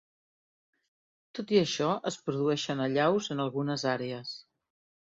[1.41, 4.37] Tot i això, es produeixen allaus en algunes àrees.